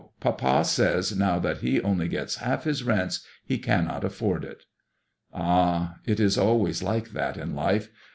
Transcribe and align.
Papa 0.19 0.65
says 0.65 1.15
now 1.15 1.37
that 1.37 1.59
he 1.59 1.79
only 1.83 2.07
gets 2.07 2.37
half 2.37 2.63
his 2.63 2.81
rents, 2.83 3.23
he 3.45 3.59
cannot 3.59 4.03
afford 4.03 4.43
it." 4.43 4.61
'^ 4.61 4.61
Ah 5.31 5.97
I 6.07 6.11
it 6.11 6.19
is 6.19 6.39
always 6.39 6.81
like 6.81 7.09
that 7.11 7.37
in 7.37 7.53
life. 7.53 7.87